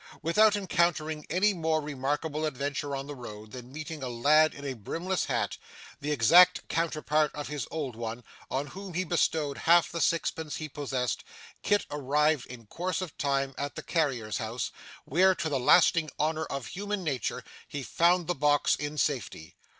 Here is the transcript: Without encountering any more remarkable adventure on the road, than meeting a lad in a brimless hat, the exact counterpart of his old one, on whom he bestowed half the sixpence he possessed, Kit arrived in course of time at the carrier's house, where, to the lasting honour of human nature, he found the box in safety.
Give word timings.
Without 0.23 0.55
encountering 0.55 1.27
any 1.29 1.53
more 1.53 1.79
remarkable 1.79 2.43
adventure 2.47 2.95
on 2.95 3.05
the 3.05 3.13
road, 3.13 3.51
than 3.51 3.71
meeting 3.71 4.01
a 4.01 4.09
lad 4.09 4.51
in 4.55 4.65
a 4.65 4.73
brimless 4.73 5.25
hat, 5.25 5.59
the 5.99 6.11
exact 6.11 6.67
counterpart 6.67 7.29
of 7.35 7.49
his 7.49 7.67
old 7.69 7.95
one, 7.95 8.23
on 8.49 8.65
whom 8.65 8.95
he 8.95 9.03
bestowed 9.03 9.59
half 9.59 9.91
the 9.91 10.01
sixpence 10.01 10.55
he 10.55 10.67
possessed, 10.67 11.23
Kit 11.61 11.85
arrived 11.91 12.47
in 12.47 12.65
course 12.65 12.99
of 12.99 13.15
time 13.19 13.53
at 13.59 13.75
the 13.75 13.83
carrier's 13.83 14.39
house, 14.39 14.71
where, 15.05 15.35
to 15.35 15.49
the 15.49 15.59
lasting 15.59 16.09
honour 16.19 16.45
of 16.45 16.65
human 16.65 17.03
nature, 17.03 17.43
he 17.67 17.83
found 17.83 18.25
the 18.25 18.33
box 18.33 18.75
in 18.75 18.97
safety. 18.97 19.55